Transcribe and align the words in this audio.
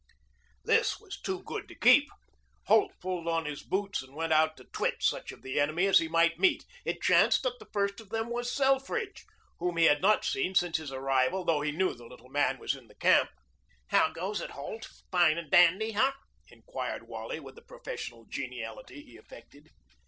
This 0.63 0.99
was 0.99 1.21
too 1.21 1.43
good 1.43 1.67
to 1.67 1.75
keep. 1.75 2.09
Holt 2.65 2.91
pulled 2.99 3.27
on 3.27 3.45
his 3.45 3.61
boots 3.61 4.01
and 4.01 4.15
went 4.15 4.33
out 4.33 4.57
to 4.57 4.63
twit 4.63 5.03
such 5.03 5.31
of 5.31 5.43
the 5.43 5.59
enemy 5.59 5.85
as 5.85 5.99
he 5.99 6.07
might 6.07 6.39
meet. 6.39 6.65
It 6.85 7.03
chanced 7.03 7.43
that 7.43 7.59
the 7.59 7.67
first 7.71 7.99
of 8.01 8.09
them 8.09 8.31
was 8.31 8.51
Selfridge, 8.51 9.23
whom 9.59 9.77
he 9.77 9.85
had 9.85 10.01
not 10.01 10.25
seen 10.25 10.55
since 10.55 10.77
his 10.77 10.91
arrival, 10.91 11.45
though 11.45 11.61
he 11.61 11.71
knew 11.71 11.93
the 11.93 12.07
little 12.07 12.29
man 12.29 12.57
was 12.57 12.73
in 12.73 12.89
camp. 12.99 13.29
"How 13.91 14.11
goes 14.11 14.41
it, 14.41 14.49
Holt? 14.49 14.89
Fine 15.11 15.37
and 15.37 15.51
dandy, 15.51 15.93
eh?" 15.93 16.11
inquired 16.47 17.07
Wally 17.07 17.39
with 17.39 17.53
the 17.53 17.61
professional 17.61 18.25
geniality 18.25 19.03
he 19.03 19.17
affected. 19.17 19.69